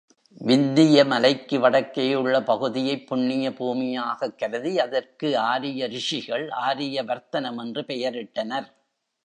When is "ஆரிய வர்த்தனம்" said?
6.49-7.57